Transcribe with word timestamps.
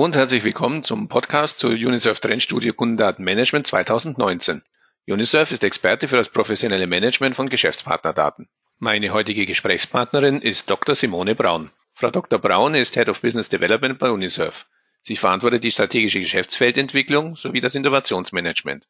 Hallo 0.00 0.06
und 0.06 0.16
herzlich 0.16 0.44
willkommen 0.44 0.82
zum 0.82 1.08
Podcast 1.08 1.58
zur 1.58 1.72
UNICEF 1.72 2.20
Trendstudie 2.20 2.70
Kundendatenmanagement 2.70 3.66
2019. 3.66 4.62
UNICEF 5.06 5.52
ist 5.52 5.62
Experte 5.62 6.08
für 6.08 6.16
das 6.16 6.30
professionelle 6.30 6.86
Management 6.86 7.36
von 7.36 7.50
Geschäftspartnerdaten. 7.50 8.48
Meine 8.78 9.12
heutige 9.12 9.44
Gesprächspartnerin 9.44 10.40
ist 10.40 10.70
Dr. 10.70 10.94
Simone 10.94 11.34
Braun. 11.34 11.70
Frau 11.92 12.10
Dr. 12.10 12.38
Braun 12.38 12.74
ist 12.74 12.94
Head 12.94 13.10
of 13.10 13.20
Business 13.20 13.50
Development 13.50 13.98
bei 13.98 14.10
UNICEF. 14.10 14.68
Sie 15.02 15.16
verantwortet 15.16 15.64
die 15.64 15.70
strategische 15.70 16.20
Geschäftsfeldentwicklung 16.20 17.36
sowie 17.36 17.60
das 17.60 17.74
Innovationsmanagement. 17.74 18.88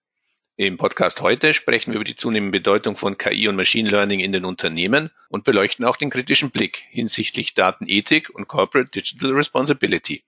Im 0.54 0.76
Podcast 0.76 1.22
heute 1.22 1.54
sprechen 1.54 1.90
wir 1.90 1.96
über 1.96 2.04
die 2.04 2.14
zunehmende 2.14 2.56
Bedeutung 2.56 2.94
von 2.94 3.18
KI 3.18 3.48
und 3.48 3.56
Machine 3.56 3.90
Learning 3.90 4.20
in 4.20 4.30
den 4.30 4.44
Unternehmen 4.44 5.10
und 5.28 5.42
beleuchten 5.42 5.84
auch 5.84 5.96
den 5.96 6.10
kritischen 6.10 6.52
Blick 6.52 6.84
hinsichtlich 6.90 7.54
Datenethik 7.54 8.30
und 8.30 8.46
Corporate 8.46 8.92
Digital 8.92 9.32
Responsibility. 9.32 10.22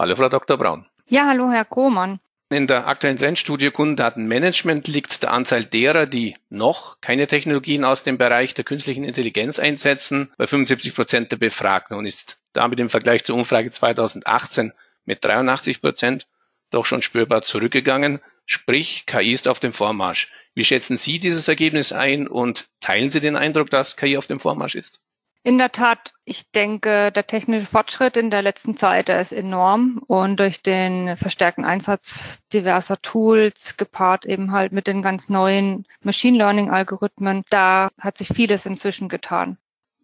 Hallo, 0.00 0.16
Frau 0.16 0.30
Dr. 0.30 0.56
Braun. 0.56 0.86
Ja, 1.08 1.26
hallo, 1.26 1.50
Herr 1.50 1.66
Krohmann. 1.66 2.20
In 2.48 2.66
der 2.66 2.86
aktuellen 2.86 3.18
Trendstudie 3.18 3.70
Kundendatenmanagement 3.70 4.88
liegt 4.88 5.22
der 5.22 5.30
Anteil 5.30 5.66
derer, 5.66 6.06
die 6.06 6.36
noch 6.48 7.02
keine 7.02 7.26
Technologien 7.26 7.84
aus 7.84 8.02
dem 8.02 8.16
Bereich 8.16 8.54
der 8.54 8.64
künstlichen 8.64 9.04
Intelligenz 9.04 9.58
einsetzen, 9.58 10.32
bei 10.38 10.46
75 10.46 10.94
Prozent 10.94 11.32
der 11.32 11.36
Befragten 11.36 11.98
und 11.98 12.06
ist 12.06 12.40
damit 12.54 12.80
im 12.80 12.88
Vergleich 12.88 13.24
zur 13.24 13.36
Umfrage 13.36 13.70
2018 13.70 14.72
mit 15.04 15.22
83 15.22 15.82
Prozent 15.82 16.26
doch 16.70 16.86
schon 16.86 17.02
spürbar 17.02 17.42
zurückgegangen. 17.42 18.20
Sprich, 18.46 19.04
KI 19.04 19.32
ist 19.32 19.48
auf 19.48 19.60
dem 19.60 19.74
Vormarsch. 19.74 20.32
Wie 20.54 20.64
schätzen 20.64 20.96
Sie 20.96 21.18
dieses 21.18 21.46
Ergebnis 21.46 21.92
ein 21.92 22.26
und 22.26 22.70
teilen 22.80 23.10
Sie 23.10 23.20
den 23.20 23.36
Eindruck, 23.36 23.68
dass 23.68 23.98
KI 23.98 24.16
auf 24.16 24.26
dem 24.26 24.40
Vormarsch 24.40 24.76
ist? 24.76 25.02
In 25.42 25.56
der 25.56 25.72
Tat, 25.72 26.12
ich 26.26 26.50
denke, 26.50 27.10
der 27.12 27.26
technische 27.26 27.64
Fortschritt 27.64 28.18
in 28.18 28.28
der 28.30 28.42
letzten 28.42 28.76
Zeit 28.76 29.08
der 29.08 29.20
ist 29.20 29.32
enorm 29.32 30.02
und 30.06 30.38
durch 30.38 30.62
den 30.62 31.16
verstärkten 31.16 31.64
Einsatz 31.64 32.40
diverser 32.52 33.00
Tools 33.00 33.78
gepaart 33.78 34.26
eben 34.26 34.52
halt 34.52 34.72
mit 34.72 34.86
den 34.86 35.00
ganz 35.00 35.30
neuen 35.30 35.86
Machine 36.02 36.36
Learning 36.36 36.68
Algorithmen, 36.68 37.42
da 37.48 37.88
hat 37.98 38.18
sich 38.18 38.28
vieles 38.28 38.66
inzwischen 38.66 39.08
getan 39.08 39.56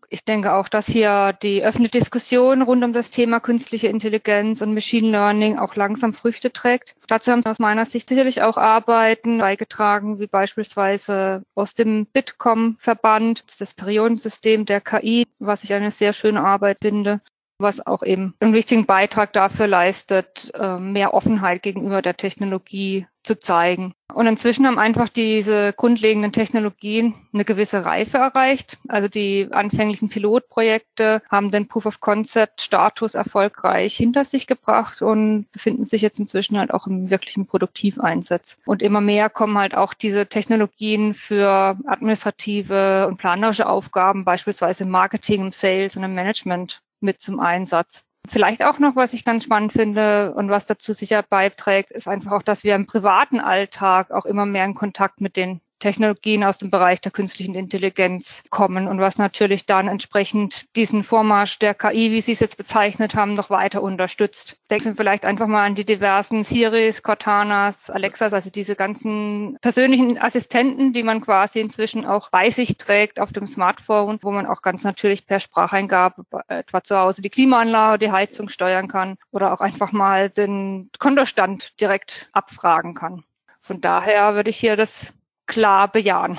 ich 0.08 0.24
denke 0.24 0.54
auch, 0.54 0.68
dass 0.68 0.86
hier 0.86 1.32
die 1.42 1.62
offene 1.64 1.88
Diskussion 1.88 2.62
rund 2.62 2.84
um 2.84 2.92
das 2.92 3.10
Thema 3.10 3.40
künstliche 3.40 3.88
Intelligenz 3.88 4.60
und 4.62 4.74
Machine 4.74 5.10
Learning 5.10 5.58
auch 5.58 5.74
langsam 5.76 6.12
Früchte 6.12 6.52
trägt. 6.52 6.94
Dazu 7.08 7.32
haben 7.32 7.44
aus 7.44 7.58
meiner 7.58 7.86
Sicht 7.86 8.08
sicherlich 8.08 8.42
auch 8.42 8.56
Arbeiten 8.56 9.38
beigetragen, 9.38 10.18
wie 10.18 10.26
beispielsweise 10.26 11.42
aus 11.54 11.74
dem 11.74 12.06
Bitkom-Verband, 12.06 13.44
das 13.60 13.74
Periodensystem 13.74 14.66
der 14.66 14.80
KI, 14.80 15.26
was 15.38 15.64
ich 15.64 15.72
eine 15.72 15.90
sehr 15.90 16.12
schöne 16.12 16.42
Arbeit 16.42 16.78
finde 16.80 17.20
was 17.58 17.86
auch 17.86 18.02
eben 18.02 18.34
einen 18.40 18.52
wichtigen 18.52 18.86
Beitrag 18.86 19.32
dafür 19.32 19.66
leistet, 19.66 20.50
äh, 20.54 20.78
mehr 20.78 21.14
Offenheit 21.14 21.62
gegenüber 21.62 22.02
der 22.02 22.16
Technologie 22.16 23.06
zu 23.26 23.38
zeigen. 23.38 23.92
Und 24.14 24.26
inzwischen 24.26 24.66
haben 24.66 24.78
einfach 24.78 25.08
diese 25.08 25.74
grundlegenden 25.76 26.32
Technologien 26.32 27.14
eine 27.34 27.44
gewisse 27.44 27.84
Reife 27.84 28.18
erreicht. 28.18 28.78
Also 28.88 29.08
die 29.08 29.48
anfänglichen 29.50 30.08
Pilotprojekte 30.08 31.22
haben 31.28 31.50
den 31.50 31.68
Proof 31.68 31.86
of 31.86 32.00
Concept 32.00 32.62
Status 32.62 33.14
erfolgreich 33.14 33.94
hinter 33.94 34.24
sich 34.24 34.46
gebracht 34.46 35.02
und 35.02 35.50
befinden 35.52 35.84
sich 35.84 36.02
jetzt 36.02 36.20
inzwischen 36.20 36.58
halt 36.58 36.72
auch 36.72 36.86
im 36.86 37.10
wirklichen 37.10 37.46
Produktiveinsatz. 37.46 38.58
Und 38.64 38.80
immer 38.80 39.00
mehr 39.00 39.28
kommen 39.28 39.58
halt 39.58 39.76
auch 39.76 39.92
diese 39.92 40.28
Technologien 40.28 41.12
für 41.12 41.76
administrative 41.84 43.06
und 43.08 43.18
planerische 43.18 43.68
Aufgaben, 43.68 44.24
beispielsweise 44.24 44.84
im 44.84 44.90
Marketing, 44.90 45.46
im 45.46 45.52
Sales 45.52 45.96
und 45.96 46.04
im 46.04 46.14
Management 46.14 46.80
mit 47.00 47.20
zum 47.20 47.40
Einsatz. 47.40 48.04
Vielleicht 48.26 48.62
auch 48.64 48.78
noch, 48.78 48.96
was 48.96 49.12
ich 49.12 49.24
ganz 49.24 49.44
spannend 49.44 49.72
finde 49.72 50.34
und 50.34 50.50
was 50.50 50.66
dazu 50.66 50.92
sicher 50.92 51.22
beiträgt, 51.22 51.90
ist 51.90 52.08
einfach 52.08 52.32
auch, 52.32 52.42
dass 52.42 52.64
wir 52.64 52.74
im 52.74 52.86
privaten 52.86 53.40
Alltag 53.40 54.10
auch 54.10 54.24
immer 54.24 54.46
mehr 54.46 54.64
in 54.64 54.74
Kontakt 54.74 55.20
mit 55.20 55.36
den 55.36 55.60
Technologien 55.78 56.44
aus 56.44 56.58
dem 56.58 56.70
Bereich 56.70 57.00
der 57.00 57.12
künstlichen 57.12 57.54
Intelligenz 57.54 58.42
kommen 58.50 58.88
und 58.88 59.00
was 59.00 59.18
natürlich 59.18 59.66
dann 59.66 59.88
entsprechend 59.88 60.64
diesen 60.74 61.04
Vormarsch 61.04 61.58
der 61.58 61.74
KI, 61.74 62.10
wie 62.10 62.20
Sie 62.20 62.32
es 62.32 62.40
jetzt 62.40 62.56
bezeichnet 62.56 63.14
haben, 63.14 63.34
noch 63.34 63.50
weiter 63.50 63.82
unterstützt. 63.82 64.56
Denken 64.70 64.90
Sie 64.90 64.94
vielleicht 64.94 65.24
einfach 65.24 65.46
mal 65.46 65.64
an 65.64 65.74
die 65.74 65.84
diversen 65.84 66.44
Siris, 66.44 67.02
Cortanas, 67.02 67.90
Alexas, 67.90 68.32
also 68.32 68.50
diese 68.50 68.76
ganzen 68.76 69.58
persönlichen 69.60 70.18
Assistenten, 70.18 70.92
die 70.92 71.02
man 71.02 71.20
quasi 71.20 71.60
inzwischen 71.60 72.06
auch 72.06 72.30
bei 72.30 72.50
sich 72.50 72.76
trägt 72.76 73.20
auf 73.20 73.32
dem 73.32 73.46
Smartphone, 73.46 74.18
wo 74.22 74.30
man 74.30 74.46
auch 74.46 74.62
ganz 74.62 74.84
natürlich 74.84 75.26
per 75.26 75.40
Spracheingabe 75.40 76.24
etwa 76.48 76.82
zu 76.82 76.96
Hause 76.96 77.22
die 77.22 77.30
Klimaanlage, 77.30 77.98
die 77.98 78.12
Heizung 78.12 78.48
steuern 78.48 78.88
kann 78.88 79.16
oder 79.30 79.52
auch 79.52 79.60
einfach 79.60 79.92
mal 79.92 80.30
den 80.30 80.90
Kontostand 80.98 81.80
direkt 81.80 82.28
abfragen 82.32 82.94
kann. 82.94 83.24
Von 83.60 83.80
daher 83.80 84.34
würde 84.34 84.50
ich 84.50 84.56
hier 84.56 84.76
das 84.76 85.12
klar 85.46 85.90
bejahen. 85.90 86.38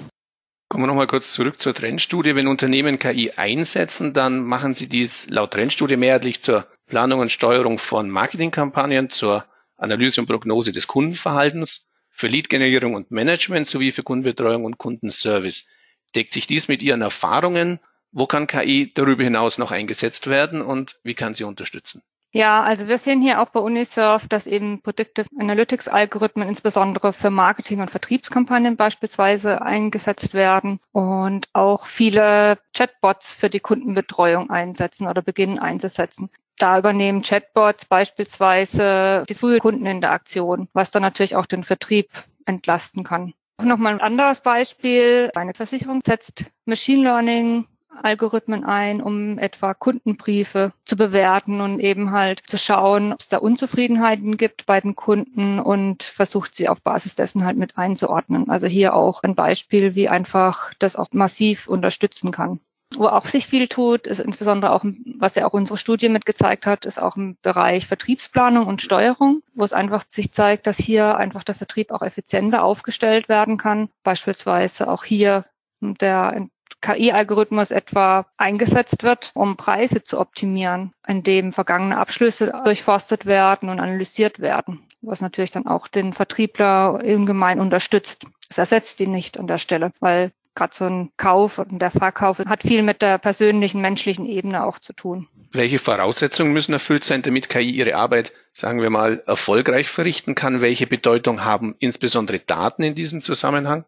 Kommen 0.69 0.83
wir 0.83 0.87
nochmal 0.87 1.07
kurz 1.07 1.31
zurück 1.31 1.61
zur 1.61 1.73
Trendstudie. 1.73 2.35
Wenn 2.35 2.47
Unternehmen 2.47 2.99
KI 2.99 3.31
einsetzen, 3.31 4.13
dann 4.13 4.43
machen 4.43 4.73
sie 4.73 4.89
dies 4.89 5.27
laut 5.29 5.51
Trendstudie 5.51 5.95
mehrheitlich 5.95 6.41
zur 6.41 6.67
Planung 6.87 7.21
und 7.21 7.31
Steuerung 7.31 7.77
von 7.77 8.09
Marketingkampagnen, 8.09 9.09
zur 9.09 9.45
Analyse 9.77 10.21
und 10.21 10.27
Prognose 10.27 10.71
des 10.71 10.87
Kundenverhaltens, 10.87 11.89
für 12.09 12.27
Lead-Generierung 12.27 12.95
und 12.95 13.11
Management 13.11 13.67
sowie 13.67 13.91
für 13.91 14.03
Kundenbetreuung 14.03 14.65
und 14.65 14.77
Kundenservice. 14.77 15.69
Deckt 16.15 16.33
sich 16.33 16.47
dies 16.47 16.67
mit 16.67 16.81
Ihren 16.81 17.01
Erfahrungen? 17.01 17.79
Wo 18.11 18.25
kann 18.25 18.47
KI 18.47 18.91
darüber 18.93 19.23
hinaus 19.23 19.57
noch 19.57 19.71
eingesetzt 19.71 20.27
werden 20.27 20.61
und 20.61 20.99
wie 21.03 21.13
kann 21.13 21.33
sie 21.33 21.43
unterstützen? 21.43 22.01
Ja, 22.33 22.61
also 22.61 22.87
wir 22.87 22.97
sehen 22.97 23.21
hier 23.21 23.41
auch 23.41 23.49
bei 23.49 23.59
Unisurf, 23.61 24.27
dass 24.27 24.47
eben 24.47 24.81
Predictive 24.81 25.27
Analytics 25.39 25.87
Algorithmen 25.87 26.47
insbesondere 26.47 27.13
für 27.13 27.29
Marketing- 27.29 27.79
und 27.79 27.89
Vertriebskampagnen 27.89 28.75
beispielsweise 28.75 29.61
eingesetzt 29.61 30.33
werden 30.33 30.79
und 30.91 31.47
auch 31.53 31.87
viele 31.87 32.59
Chatbots 32.75 33.33
für 33.33 33.49
die 33.49 33.61
Kundenbetreuung 33.61 34.49
einsetzen 34.49 35.07
oder 35.07 35.21
beginnen 35.21 35.57
einzusetzen. 35.57 36.29
Da 36.57 36.77
übernehmen 36.77 37.21
Chatbots 37.21 37.85
beispielsweise 37.85 39.25
die 39.29 39.35
frühe 39.35 39.59
Kundeninteraktion, 39.59 40.67
was 40.73 40.91
dann 40.91 41.03
natürlich 41.03 41.35
auch 41.35 41.45
den 41.45 41.63
Vertrieb 41.63 42.09
entlasten 42.45 43.03
kann. 43.03 43.33
Nochmal 43.61 43.93
ein 43.93 44.01
anderes 44.01 44.41
Beispiel. 44.41 45.31
Eine 45.35 45.53
Versicherung 45.53 46.01
setzt 46.03 46.45
Machine 46.65 47.03
Learning 47.03 47.67
Algorithmen 48.03 48.63
ein, 48.63 49.01
um 49.01 49.37
etwa 49.37 49.73
Kundenbriefe 49.73 50.71
zu 50.85 50.95
bewerten 50.95 51.61
und 51.61 51.79
eben 51.79 52.11
halt 52.11 52.41
zu 52.47 52.57
schauen, 52.57 53.13
ob 53.13 53.19
es 53.19 53.29
da 53.29 53.37
Unzufriedenheiten 53.37 54.37
gibt 54.37 54.65
bei 54.65 54.81
den 54.81 54.95
Kunden 54.95 55.59
und 55.59 56.03
versucht 56.03 56.55
sie 56.55 56.69
auf 56.69 56.81
Basis 56.81 57.15
dessen 57.15 57.45
halt 57.45 57.57
mit 57.57 57.77
einzuordnen. 57.77 58.49
Also 58.49 58.67
hier 58.67 58.93
auch 58.93 59.23
ein 59.23 59.35
Beispiel, 59.35 59.95
wie 59.95 60.09
einfach 60.09 60.73
das 60.79 60.95
auch 60.95 61.07
massiv 61.11 61.67
unterstützen 61.67 62.31
kann. 62.31 62.59
Wo 62.95 63.07
auch 63.07 63.27
sich 63.27 63.47
viel 63.47 63.67
tut, 63.67 64.07
ist 64.07 64.19
insbesondere 64.19 64.71
auch, 64.71 64.85
was 65.17 65.35
ja 65.35 65.45
auch 65.45 65.53
unsere 65.53 65.77
Studie 65.77 66.07
mitgezeigt 66.07 66.65
hat, 66.65 66.85
ist 66.85 67.01
auch 67.01 67.17
im 67.17 67.37
Bereich 67.41 67.85
Vertriebsplanung 67.85 68.65
und 68.65 68.81
Steuerung, 68.81 69.41
wo 69.55 69.65
es 69.65 69.73
einfach 69.73 70.05
sich 70.07 70.31
zeigt, 70.31 70.67
dass 70.67 70.77
hier 70.77 71.17
einfach 71.17 71.43
der 71.43 71.55
Vertrieb 71.55 71.91
auch 71.91 72.01
effizienter 72.01 72.63
aufgestellt 72.63 73.27
werden 73.27 73.57
kann. 73.57 73.89
Beispielsweise 74.03 74.87
auch 74.89 75.03
hier 75.03 75.43
der 75.81 76.47
KI-Algorithmus 76.81 77.71
etwa 77.71 78.27
eingesetzt 78.37 79.03
wird, 79.03 79.31
um 79.33 79.57
Preise 79.57 80.03
zu 80.03 80.19
optimieren, 80.19 80.93
indem 81.07 81.51
vergangene 81.51 81.97
Abschlüsse 81.97 82.53
durchforstet 82.63 83.25
werden 83.25 83.69
und 83.69 83.79
analysiert 83.79 84.39
werden, 84.39 84.81
was 85.01 85.21
natürlich 85.21 85.51
dann 85.51 85.67
auch 85.67 85.87
den 85.87 86.13
Vertriebler 86.13 87.01
ungemein 87.03 87.59
unterstützt. 87.59 88.25
Es 88.49 88.57
ersetzt 88.57 88.99
ihn 89.01 89.11
nicht 89.11 89.37
an 89.37 89.47
der 89.47 89.57
Stelle, 89.57 89.91
weil 89.99 90.31
gerade 90.57 90.75
so 90.75 90.85
ein 90.85 91.11
Kauf 91.17 91.59
und 91.59 91.79
der 91.79 91.91
Verkauf 91.91 92.39
hat 92.39 92.63
viel 92.63 92.81
mit 92.81 93.01
der 93.01 93.17
persönlichen, 93.17 93.79
menschlichen 93.79 94.25
Ebene 94.25 94.65
auch 94.65 94.79
zu 94.79 94.93
tun. 94.93 95.27
Welche 95.51 95.79
Voraussetzungen 95.79 96.51
müssen 96.51 96.73
erfüllt 96.73 97.03
sein, 97.03 97.21
damit 97.21 97.49
KI 97.49 97.69
ihre 97.69 97.95
Arbeit, 97.95 98.33
sagen 98.53 98.81
wir 98.81 98.89
mal, 98.89 99.23
erfolgreich 99.25 99.87
verrichten 99.87 100.35
kann? 100.35 100.61
Welche 100.61 100.87
Bedeutung 100.87 101.45
haben 101.45 101.75
insbesondere 101.79 102.39
Daten 102.39 102.83
in 102.83 102.95
diesem 102.95 103.21
Zusammenhang? 103.21 103.85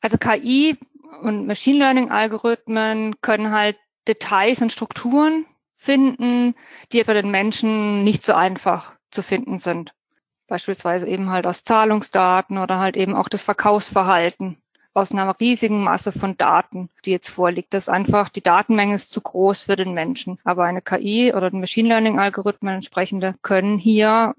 Also 0.00 0.18
KI 0.18 0.76
und 1.22 1.46
Machine 1.46 1.78
Learning 1.78 2.10
Algorithmen 2.10 3.20
können 3.20 3.50
halt 3.50 3.76
Details 4.08 4.62
und 4.62 4.72
Strukturen 4.72 5.46
finden, 5.76 6.54
die 6.92 7.04
für 7.04 7.14
den 7.14 7.30
Menschen 7.30 8.04
nicht 8.04 8.24
so 8.24 8.34
einfach 8.34 8.94
zu 9.10 9.22
finden 9.22 9.58
sind. 9.58 9.92
Beispielsweise 10.48 11.08
eben 11.08 11.30
halt 11.30 11.46
aus 11.46 11.64
Zahlungsdaten 11.64 12.58
oder 12.58 12.78
halt 12.78 12.96
eben 12.96 13.14
auch 13.14 13.28
das 13.28 13.42
Verkaufsverhalten 13.42 14.58
aus 14.94 15.12
einer 15.12 15.38
riesigen 15.38 15.82
Masse 15.82 16.10
von 16.10 16.36
Daten, 16.36 16.88
die 17.04 17.10
jetzt 17.10 17.28
vorliegt. 17.28 17.74
Das 17.74 17.84
ist 17.84 17.88
einfach, 17.88 18.30
die 18.30 18.42
Datenmenge 18.42 18.94
ist 18.94 19.10
zu 19.10 19.20
groß 19.20 19.62
für 19.62 19.76
den 19.76 19.92
Menschen. 19.92 20.38
Aber 20.42 20.64
eine 20.64 20.80
KI 20.80 21.34
oder 21.34 21.48
ein 21.48 21.60
Machine 21.60 21.88
Learning 21.88 22.18
Algorithmen 22.18 22.76
entsprechende 22.76 23.34
können 23.42 23.78
hier 23.78 24.34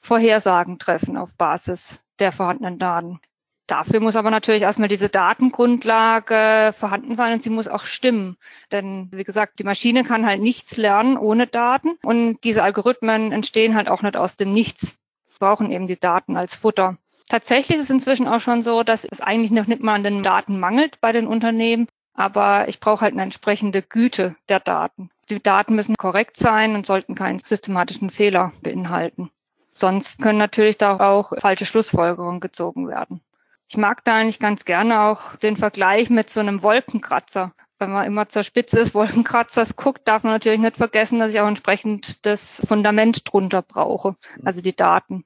Vorhersagen 0.00 0.78
treffen 0.78 1.16
auf 1.16 1.34
Basis 1.34 2.04
der 2.20 2.30
vorhandenen 2.30 2.78
Daten. 2.78 3.20
Dafür 3.66 3.98
muss 3.98 4.14
aber 4.14 4.30
natürlich 4.30 4.62
erstmal 4.62 4.88
diese 4.88 5.08
Datengrundlage 5.08 6.72
vorhanden 6.72 7.16
sein 7.16 7.32
und 7.32 7.42
sie 7.42 7.50
muss 7.50 7.66
auch 7.66 7.84
stimmen. 7.84 8.36
Denn 8.70 9.08
wie 9.12 9.24
gesagt, 9.24 9.58
die 9.58 9.64
Maschine 9.64 10.04
kann 10.04 10.24
halt 10.24 10.40
nichts 10.40 10.76
lernen 10.76 11.16
ohne 11.16 11.48
Daten 11.48 11.98
und 12.04 12.38
diese 12.44 12.62
Algorithmen 12.62 13.32
entstehen 13.32 13.74
halt 13.74 13.88
auch 13.88 14.02
nicht 14.02 14.16
aus 14.16 14.36
dem 14.36 14.52
Nichts. 14.52 14.96
Wir 15.28 15.48
brauchen 15.48 15.72
eben 15.72 15.88
die 15.88 15.98
Daten 15.98 16.36
als 16.36 16.54
Futter. 16.54 16.96
Tatsächlich 17.28 17.78
ist 17.78 17.84
es 17.84 17.90
inzwischen 17.90 18.28
auch 18.28 18.40
schon 18.40 18.62
so, 18.62 18.84
dass 18.84 19.04
es 19.04 19.20
eigentlich 19.20 19.50
noch 19.50 19.66
nicht 19.66 19.82
mal 19.82 19.94
an 19.94 20.04
den 20.04 20.22
Daten 20.22 20.60
mangelt 20.60 21.00
bei 21.00 21.10
den 21.10 21.26
Unternehmen, 21.26 21.88
aber 22.14 22.68
ich 22.68 22.78
brauche 22.78 23.00
halt 23.00 23.14
eine 23.14 23.22
entsprechende 23.22 23.82
Güte 23.82 24.36
der 24.48 24.60
Daten. 24.60 25.10
Die 25.28 25.42
Daten 25.42 25.74
müssen 25.74 25.96
korrekt 25.96 26.36
sein 26.36 26.76
und 26.76 26.86
sollten 26.86 27.16
keinen 27.16 27.40
systematischen 27.40 28.10
Fehler 28.10 28.52
beinhalten. 28.62 29.30
Sonst 29.72 30.22
können 30.22 30.38
natürlich 30.38 30.78
da 30.78 30.98
auch 31.00 31.32
falsche 31.38 31.66
Schlussfolgerungen 31.66 32.40
gezogen 32.40 32.88
werden. 32.88 33.20
Ich 33.68 33.76
mag 33.76 34.04
da 34.04 34.16
eigentlich 34.16 34.38
ganz 34.38 34.64
gerne 34.64 35.02
auch 35.02 35.36
den 35.36 35.56
Vergleich 35.56 36.08
mit 36.08 36.30
so 36.30 36.40
einem 36.40 36.62
Wolkenkratzer. 36.62 37.52
Wenn 37.78 37.90
man 37.90 38.06
immer 38.06 38.28
zur 38.28 38.42
Spitze 38.42 38.76
des 38.76 38.94
Wolkenkratzers 38.94 39.76
guckt, 39.76 40.08
darf 40.08 40.22
man 40.22 40.32
natürlich 40.32 40.60
nicht 40.60 40.76
vergessen, 40.76 41.18
dass 41.18 41.32
ich 41.32 41.40
auch 41.40 41.48
entsprechend 41.48 42.24
das 42.24 42.62
Fundament 42.66 43.30
drunter 43.30 43.62
brauche, 43.62 44.16
also 44.44 44.62
die 44.62 44.74
Daten. 44.74 45.24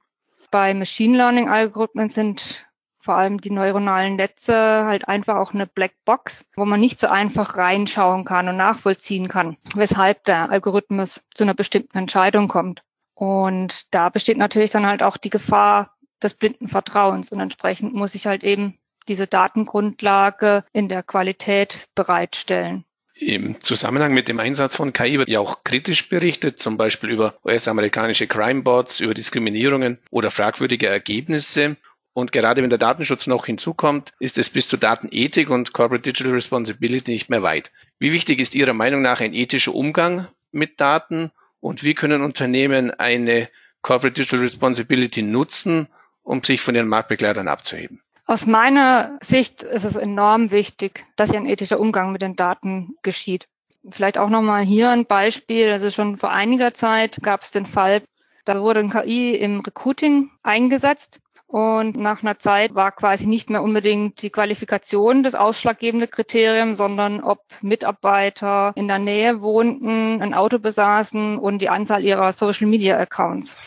Bei 0.49 0.73
Machine 0.73 1.17
Learning 1.17 1.49
Algorithmen 1.49 2.09
sind 2.09 2.65
vor 2.99 3.15
allem 3.15 3.41
die 3.41 3.51
neuronalen 3.51 4.15
Netze 4.15 4.53
halt 4.53 5.07
einfach 5.07 5.37
auch 5.37 5.53
eine 5.53 5.65
Blackbox, 5.65 6.45
wo 6.55 6.65
man 6.65 6.79
nicht 6.79 6.99
so 6.99 7.07
einfach 7.07 7.57
reinschauen 7.57 8.25
kann 8.25 8.47
und 8.47 8.57
nachvollziehen 8.57 9.27
kann, 9.27 9.57
weshalb 9.75 10.23
der 10.25 10.49
Algorithmus 10.49 11.23
zu 11.33 11.43
einer 11.43 11.53
bestimmten 11.53 11.97
Entscheidung 11.97 12.47
kommt. 12.47 12.83
Und 13.15 13.93
da 13.93 14.09
besteht 14.09 14.37
natürlich 14.37 14.71
dann 14.71 14.85
halt 14.85 15.03
auch 15.03 15.17
die 15.17 15.29
Gefahr, 15.29 15.95
des 16.23 16.33
blinden 16.33 16.67
Vertrauens. 16.67 17.29
Und 17.29 17.39
entsprechend 17.39 17.93
muss 17.93 18.15
ich 18.15 18.27
halt 18.27 18.43
eben 18.43 18.77
diese 19.07 19.27
Datengrundlage 19.27 20.63
in 20.73 20.89
der 20.89 21.03
Qualität 21.03 21.87
bereitstellen. 21.95 22.85
Im 23.15 23.59
Zusammenhang 23.59 24.13
mit 24.13 24.27
dem 24.27 24.39
Einsatz 24.39 24.75
von 24.75 24.93
KI 24.93 25.19
wird 25.19 25.29
ja 25.29 25.39
auch 25.39 25.63
kritisch 25.63 26.09
berichtet, 26.09 26.59
zum 26.59 26.77
Beispiel 26.77 27.09
über 27.09 27.35
US-amerikanische 27.43 28.25
Crime-Bots, 28.25 28.99
über 28.99 29.13
Diskriminierungen 29.13 29.99
oder 30.09 30.31
fragwürdige 30.31 30.87
Ergebnisse. 30.87 31.75
Und 32.13 32.31
gerade 32.31 32.63
wenn 32.63 32.69
der 32.69 32.79
Datenschutz 32.79 33.27
noch 33.27 33.45
hinzukommt, 33.45 34.13
ist 34.19 34.37
es 34.37 34.49
bis 34.49 34.67
zu 34.67 34.77
Datenethik 34.77 35.49
und 35.49 35.71
Corporate 35.71 36.03
Digital 36.03 36.33
Responsibility 36.33 37.11
nicht 37.11 37.29
mehr 37.29 37.43
weit. 37.43 37.71
Wie 37.99 38.11
wichtig 38.11 38.39
ist 38.39 38.55
Ihrer 38.55 38.73
Meinung 38.73 39.01
nach 39.01 39.21
ein 39.21 39.33
ethischer 39.33 39.75
Umgang 39.75 40.27
mit 40.51 40.81
Daten 40.81 41.31
und 41.59 41.83
wie 41.83 41.93
können 41.93 42.23
Unternehmen 42.23 42.91
eine 42.91 43.49
Corporate 43.81 44.15
Digital 44.15 44.39
Responsibility 44.39 45.21
nutzen, 45.21 45.87
um 46.23 46.43
sich 46.43 46.61
von 46.61 46.75
ihren 46.75 46.87
Marktbegleitern 46.87 47.47
abzuheben? 47.47 48.01
Aus 48.25 48.45
meiner 48.45 49.17
Sicht 49.21 49.63
ist 49.63 49.83
es 49.83 49.95
enorm 49.95 50.51
wichtig, 50.51 51.05
dass 51.15 51.31
hier 51.31 51.39
ein 51.39 51.45
ethischer 51.45 51.79
Umgang 51.79 52.11
mit 52.11 52.21
den 52.21 52.35
Daten 52.35 52.95
geschieht. 53.01 53.47
Vielleicht 53.89 54.17
auch 54.17 54.29
nochmal 54.29 54.63
hier 54.63 54.89
ein 54.89 55.05
Beispiel. 55.05 55.71
Also 55.71 55.91
schon 55.91 56.17
vor 56.17 56.31
einiger 56.31 56.73
Zeit 56.73 57.19
gab 57.21 57.41
es 57.41 57.51
den 57.51 57.65
Fall, 57.65 58.03
da 58.45 58.61
wurde 58.61 58.79
ein 58.79 58.89
KI 58.89 59.35
im 59.35 59.59
Recruiting 59.59 60.31
eingesetzt 60.43 61.19
und 61.51 61.97
nach 61.97 62.23
einer 62.23 62.39
Zeit 62.39 62.75
war 62.75 62.93
quasi 62.93 63.27
nicht 63.27 63.49
mehr 63.49 63.61
unbedingt 63.61 64.21
die 64.21 64.29
Qualifikation 64.29 65.21
das 65.21 65.35
ausschlaggebende 65.35 66.07
Kriterium, 66.07 66.75
sondern 66.75 67.21
ob 67.21 67.43
Mitarbeiter 67.61 68.71
in 68.75 68.87
der 68.87 68.99
Nähe 68.99 69.41
wohnten, 69.41 70.21
ein 70.21 70.33
Auto 70.33 70.59
besaßen 70.59 71.37
und 71.37 71.61
die 71.61 71.67
Anzahl 71.67 72.05
ihrer 72.05 72.31
Social 72.31 72.67
Media 72.67 72.97
Accounts 72.97 73.57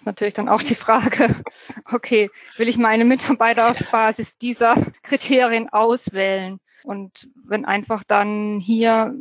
ist 0.00 0.06
natürlich 0.06 0.34
dann 0.34 0.48
auch 0.48 0.62
die 0.62 0.74
Frage, 0.74 1.36
okay, 1.92 2.30
will 2.56 2.68
ich 2.68 2.78
meine 2.78 3.04
Mitarbeiter 3.04 3.70
auf 3.70 3.78
Basis 3.90 4.38
dieser 4.38 4.74
Kriterien 5.02 5.68
auswählen? 5.68 6.58
Und 6.82 7.28
wenn 7.44 7.66
einfach 7.66 8.02
dann 8.04 8.60
hier 8.60 9.14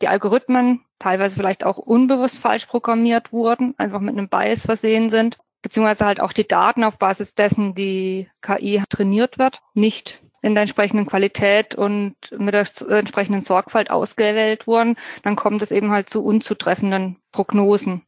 die 0.00 0.08
Algorithmen 0.08 0.80
teilweise 0.98 1.36
vielleicht 1.36 1.64
auch 1.64 1.76
unbewusst 1.76 2.38
falsch 2.38 2.66
programmiert 2.66 3.32
wurden, 3.32 3.74
einfach 3.76 4.00
mit 4.00 4.16
einem 4.16 4.28
Bias 4.28 4.64
versehen 4.64 5.10
sind, 5.10 5.36
beziehungsweise 5.60 6.06
halt 6.06 6.20
auch 6.20 6.32
die 6.32 6.48
Daten 6.48 6.82
auf 6.82 6.98
Basis 6.98 7.34
dessen 7.34 7.74
die 7.74 8.28
KI 8.40 8.82
trainiert 8.88 9.38
wird, 9.38 9.60
nicht 9.74 10.22
in 10.40 10.54
der 10.54 10.62
entsprechenden 10.62 11.06
Qualität 11.06 11.74
und 11.74 12.16
mit 12.36 12.54
der 12.54 12.66
entsprechenden 12.88 13.42
Sorgfalt 13.42 13.90
ausgewählt 13.90 14.66
wurden, 14.66 14.96
dann 15.22 15.36
kommt 15.36 15.60
es 15.62 15.70
eben 15.70 15.90
halt 15.90 16.08
zu 16.08 16.24
unzutreffenden 16.24 17.18
Prognosen 17.30 18.04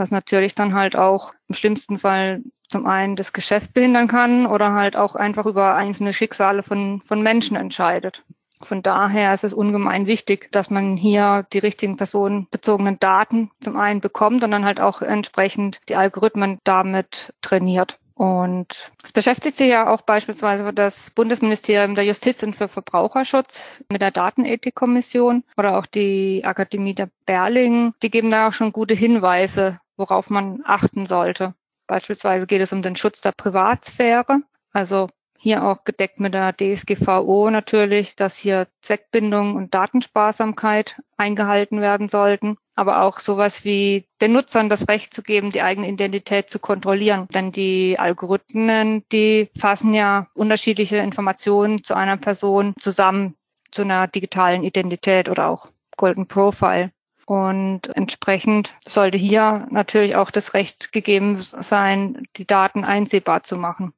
was 0.00 0.10
natürlich 0.10 0.56
dann 0.56 0.74
halt 0.74 0.96
auch 0.96 1.32
im 1.48 1.54
schlimmsten 1.54 1.98
Fall 1.98 2.42
zum 2.68 2.86
einen 2.86 3.16
das 3.16 3.32
Geschäft 3.32 3.74
behindern 3.74 4.08
kann 4.08 4.46
oder 4.46 4.72
halt 4.72 4.96
auch 4.96 5.14
einfach 5.14 5.46
über 5.46 5.74
einzelne 5.76 6.12
Schicksale 6.12 6.62
von, 6.62 7.00
von 7.02 7.22
Menschen 7.22 7.56
entscheidet. 7.56 8.24
Von 8.62 8.82
daher 8.82 9.32
ist 9.32 9.44
es 9.44 9.54
ungemein 9.54 10.06
wichtig, 10.06 10.50
dass 10.52 10.70
man 10.70 10.96
hier 10.96 11.46
die 11.52 11.58
richtigen 11.58 11.96
personenbezogenen 11.96 12.98
Daten 12.98 13.50
zum 13.60 13.76
einen 13.76 14.00
bekommt 14.00 14.44
und 14.44 14.50
dann 14.50 14.64
halt 14.64 14.80
auch 14.80 15.00
entsprechend 15.02 15.80
die 15.88 15.96
Algorithmen 15.96 16.58
damit 16.64 17.32
trainiert. 17.40 17.98
Und 18.20 18.92
es 19.02 19.12
beschäftigt 19.12 19.56
sich 19.56 19.68
ja 19.68 19.88
auch 19.88 20.02
beispielsweise 20.02 20.74
das 20.74 21.10
Bundesministerium 21.10 21.94
der 21.94 22.04
Justiz 22.04 22.42
und 22.42 22.54
für 22.54 22.68
Verbraucherschutz 22.68 23.82
mit 23.90 24.02
der 24.02 24.10
Datenethikkommission 24.10 25.42
oder 25.56 25.78
auch 25.78 25.86
die 25.86 26.44
Akademie 26.44 26.94
der 26.94 27.08
Berling. 27.24 27.94
Die 28.02 28.10
geben 28.10 28.30
da 28.30 28.48
auch 28.48 28.52
schon 28.52 28.72
gute 28.72 28.92
Hinweise, 28.92 29.80
worauf 30.00 30.30
man 30.30 30.62
achten 30.64 31.06
sollte. 31.06 31.54
Beispielsweise 31.86 32.48
geht 32.48 32.60
es 32.60 32.72
um 32.72 32.82
den 32.82 32.96
Schutz 32.96 33.20
der 33.20 33.32
Privatsphäre, 33.32 34.42
also 34.72 35.08
hier 35.42 35.64
auch 35.64 35.84
gedeckt 35.84 36.20
mit 36.20 36.34
der 36.34 36.52
DSGVO 36.52 37.48
natürlich, 37.48 38.14
dass 38.14 38.36
hier 38.36 38.68
Zweckbindung 38.82 39.56
und 39.56 39.72
Datensparsamkeit 39.72 41.00
eingehalten 41.16 41.80
werden 41.80 42.08
sollten, 42.08 42.58
aber 42.76 43.02
auch 43.02 43.20
sowas 43.20 43.64
wie 43.64 44.06
den 44.20 44.34
Nutzern 44.34 44.68
das 44.68 44.86
Recht 44.86 45.14
zu 45.14 45.22
geben, 45.22 45.50
die 45.50 45.62
eigene 45.62 45.88
Identität 45.88 46.50
zu 46.50 46.58
kontrollieren. 46.58 47.26
Denn 47.32 47.52
die 47.52 47.98
Algorithmen, 47.98 49.02
die 49.12 49.48
fassen 49.58 49.94
ja 49.94 50.26
unterschiedliche 50.34 50.98
Informationen 50.98 51.84
zu 51.84 51.94
einer 51.94 52.18
Person 52.18 52.74
zusammen 52.78 53.34
zu 53.70 53.82
einer 53.82 54.08
digitalen 54.08 54.62
Identität 54.62 55.30
oder 55.30 55.48
auch 55.48 55.68
Golden 55.96 56.26
Profile. 56.26 56.92
Und 57.30 57.96
entsprechend 57.96 58.74
sollte 58.88 59.16
hier 59.16 59.68
natürlich 59.70 60.16
auch 60.16 60.32
das 60.32 60.52
Recht 60.52 60.90
gegeben 60.90 61.40
sein, 61.40 62.24
die 62.34 62.44
Daten 62.44 62.82
einsehbar 62.82 63.44
zu 63.44 63.56
machen. 63.56 63.92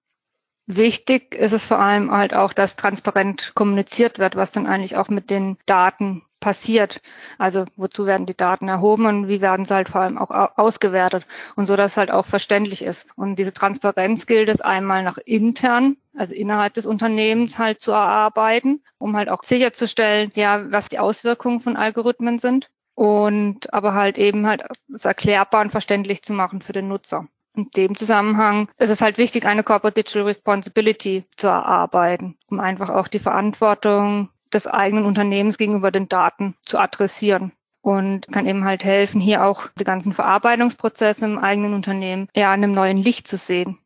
Wichtig 0.67 1.35
ist 1.35 1.53
es 1.53 1.65
vor 1.65 1.79
allem 1.79 2.11
halt 2.11 2.35
auch, 2.35 2.53
dass 2.53 2.77
transparent 2.77 3.53
kommuniziert 3.55 4.19
wird, 4.19 4.37
was 4.37 4.51
dann 4.51 4.67
eigentlich 4.67 4.99
auch 4.99 5.09
mit 5.09 5.31
den 5.31 5.57
Daten 5.65 6.27
passiert. 6.41 7.01
Also 7.39 7.65
wozu 7.75 8.05
werden 8.05 8.27
die 8.27 8.37
Daten 8.37 8.69
erhoben 8.69 9.07
und 9.07 9.29
wie 9.29 9.41
werden 9.41 9.65
sie 9.65 9.75
halt 9.75 9.89
vor 9.89 10.03
allem 10.03 10.19
auch 10.19 10.31
ausgewertet 10.59 11.27
und 11.57 11.65
so, 11.65 11.75
dass 11.75 11.93
es 11.93 11.97
halt 11.97 12.11
auch 12.11 12.27
verständlich 12.27 12.83
ist. 12.83 13.07
Und 13.17 13.37
diese 13.37 13.55
Transparenz 13.55 14.27
gilt 14.27 14.51
es 14.51 14.61
einmal 14.61 15.03
nach 15.03 15.17
intern, 15.17 15.97
also 16.15 16.35
innerhalb 16.35 16.75
des 16.75 16.85
Unternehmens 16.85 17.59
halt 17.59 17.81
zu 17.81 17.93
erarbeiten, 17.93 18.83
um 18.99 19.17
halt 19.17 19.31
auch 19.31 19.43
sicherzustellen, 19.43 20.33
ja, 20.35 20.71
was 20.71 20.91
die 20.91 20.99
Auswirkungen 20.99 21.61
von 21.61 21.79
Algorithmen 21.79 22.39
sind 22.39 22.69
und 22.95 23.73
aber 23.73 23.95
halt 23.95 24.19
eben 24.19 24.47
halt 24.47 24.63
es 24.95 25.05
erklärbar 25.05 25.63
und 25.63 25.71
verständlich 25.71 26.23
zu 26.23 26.33
machen 26.33 26.63
für 26.63 26.73
den 26.73 26.89
Nutzer. 26.89 27.27
In 27.55 27.69
dem 27.77 27.97
Zusammenhang 27.97 28.69
ist 28.79 28.91
es 28.91 29.03
halt 29.03 29.19
wichtig, 29.19 29.45
eine 29.45 29.63
Corporate 29.63 30.03
Digital 30.03 30.23
Responsibility 30.23 31.25
zu 31.37 31.49
erarbeiten, 31.49 32.39
um 32.47 32.61
einfach 32.61 32.89
auch 32.89 33.09
die 33.09 33.19
Verantwortung 33.19 34.31
des 34.53 34.67
eigenen 34.67 35.05
Unternehmens 35.05 35.59
gegenüber 35.59 35.91
den 35.91 36.09
Daten 36.09 36.55
zu 36.65 36.79
adressieren 36.79 37.53
und 37.83 38.29
kann 38.31 38.47
eben 38.47 38.65
halt 38.65 38.85
helfen, 38.85 39.21
hier 39.21 39.45
auch 39.45 39.69
die 39.79 39.85
ganzen 39.85 40.13
Verarbeitungsprozesse 40.13 41.25
im 41.27 41.39
eigenen 41.39 41.75
Unternehmen 41.75 42.29
eher 42.33 42.47
in 42.55 42.65
einem 42.65 42.73
neuen 42.73 42.97
Licht 42.97 43.29
zu 43.29 43.37
sehen. 43.37 43.79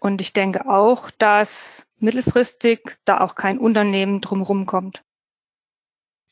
Und 0.00 0.20
ich 0.20 0.32
denke 0.32 0.68
auch, 0.68 1.10
dass 1.12 1.86
mittelfristig 1.98 2.98
da 3.04 3.20
auch 3.20 3.34
kein 3.34 3.58
Unternehmen 3.58 4.20
drumherum 4.20 4.66
kommt. 4.66 5.02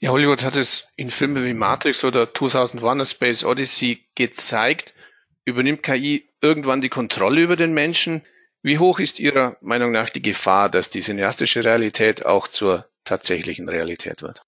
Ja, 0.00 0.10
Hollywood 0.10 0.44
hat 0.44 0.54
es 0.54 0.92
in 0.94 1.10
Filmen 1.10 1.44
wie 1.44 1.54
Matrix 1.54 2.04
oder 2.04 2.32
2001 2.32 3.02
A 3.02 3.06
Space 3.06 3.44
Odyssey 3.44 4.06
gezeigt. 4.14 4.94
Übernimmt 5.44 5.82
KI 5.82 6.28
irgendwann 6.40 6.80
die 6.80 6.88
Kontrolle 6.88 7.40
über 7.40 7.56
den 7.56 7.72
Menschen? 7.72 8.22
Wie 8.62 8.78
hoch 8.78 9.00
ist 9.00 9.18
Ihrer 9.18 9.56
Meinung 9.60 9.90
nach 9.90 10.10
die 10.10 10.22
Gefahr, 10.22 10.68
dass 10.68 10.90
die 10.90 11.00
cineastische 11.00 11.64
Realität 11.64 12.24
auch 12.24 12.46
zur 12.46 12.88
tatsächlichen 13.04 13.68
Realität 13.68 14.22
wird? 14.22 14.42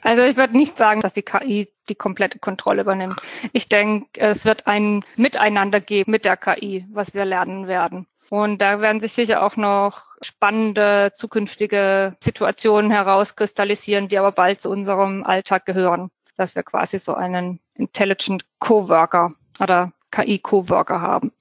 Also 0.00 0.22
ich 0.22 0.36
würde 0.36 0.56
nicht 0.56 0.76
sagen, 0.76 1.00
dass 1.00 1.12
die 1.12 1.22
KI 1.22 1.68
die 1.88 1.94
komplette 1.94 2.40
Kontrolle 2.40 2.82
übernimmt. 2.82 3.20
Ich 3.52 3.68
denke, 3.68 4.20
es 4.20 4.44
wird 4.44 4.66
ein 4.66 5.04
Miteinander 5.14 5.80
geben 5.80 6.10
mit 6.10 6.24
der 6.24 6.36
KI, 6.36 6.84
was 6.90 7.14
wir 7.14 7.24
lernen 7.24 7.68
werden. 7.68 8.08
Und 8.30 8.58
da 8.58 8.80
werden 8.80 9.00
sich 9.00 9.12
sicher 9.12 9.42
auch 9.42 9.56
noch 9.56 10.16
spannende 10.22 11.12
zukünftige 11.16 12.16
Situationen 12.22 12.90
herauskristallisieren, 12.90 14.08
die 14.08 14.18
aber 14.18 14.32
bald 14.32 14.60
zu 14.60 14.70
unserem 14.70 15.22
Alltag 15.24 15.66
gehören, 15.66 16.10
dass 16.36 16.54
wir 16.54 16.62
quasi 16.62 16.98
so 16.98 17.14
einen 17.14 17.60
Intelligent 17.74 18.44
Coworker 18.58 19.34
oder 19.60 19.92
KI 20.10 20.38
Coworker 20.38 21.00
haben. 21.00 21.32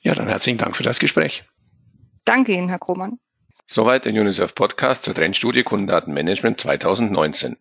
Ja, 0.00 0.14
dann 0.14 0.28
herzlichen 0.28 0.58
Dank 0.58 0.76
für 0.76 0.82
das 0.82 0.98
Gespräch. 0.98 1.44
Danke 2.24 2.52
Ihnen, 2.52 2.68
Herr 2.68 2.78
Krohmann. 2.78 3.18
Soweit 3.66 4.04
der 4.04 4.12
UNICEF 4.12 4.54
Podcast 4.54 5.02
zur 5.04 5.14
Trendstudie 5.14 5.62
Kundendatenmanagement 5.62 6.58
2019. 6.58 7.56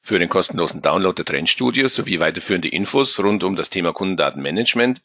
Für 0.00 0.18
den 0.18 0.28
kostenlosen 0.28 0.82
Download 0.82 1.14
der 1.14 1.24
Trendstudie 1.24 1.88
sowie 1.88 2.20
weiterführende 2.20 2.68
Infos 2.68 3.18
rund 3.18 3.44
um 3.44 3.56
das 3.56 3.70
Thema 3.70 3.92
Kundendatenmanagement 3.92 5.00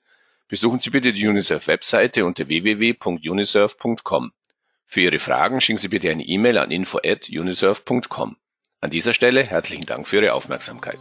besuchen 0.49 0.79
Sie 0.81 0.89
bitte 0.89 1.13
die 1.13 1.27
UNICEF-Webseite 1.27 2.25
unter 2.25 2.49
www.unicef.com. 2.49 4.33
Für 4.85 5.01
Ihre 5.01 5.19
Fragen 5.19 5.61
schicken 5.61 5.77
Sie 5.77 5.87
bitte 5.87 6.09
eine 6.09 6.23
E-Mail 6.23 6.57
an 6.57 6.71
info@unicef.com. 6.71 8.35
An 8.81 8.89
dieser 8.89 9.13
Stelle 9.13 9.43
herzlichen 9.43 9.85
Dank 9.85 10.07
für 10.07 10.17
Ihre 10.17 10.33
Aufmerksamkeit. 10.33 10.99